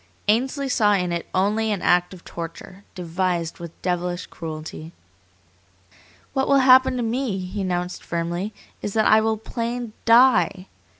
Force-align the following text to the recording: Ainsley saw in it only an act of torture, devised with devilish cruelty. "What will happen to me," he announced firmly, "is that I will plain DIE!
Ainsley 0.27 0.67
saw 0.67 0.93
in 0.93 1.11
it 1.11 1.27
only 1.31 1.71
an 1.71 1.83
act 1.83 2.11
of 2.11 2.25
torture, 2.25 2.83
devised 2.95 3.59
with 3.59 3.79
devilish 3.83 4.25
cruelty. 4.25 4.93
"What 6.33 6.47
will 6.47 6.57
happen 6.65 6.97
to 6.97 7.03
me," 7.03 7.37
he 7.37 7.61
announced 7.61 8.03
firmly, 8.03 8.51
"is 8.81 8.95
that 8.95 9.05
I 9.05 9.21
will 9.21 9.37
plain 9.37 9.93
DIE! 10.05 10.67